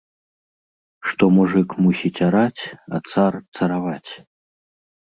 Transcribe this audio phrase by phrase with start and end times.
[1.09, 2.63] Што мужык мусіць араць,
[2.97, 4.11] а цар цараваць!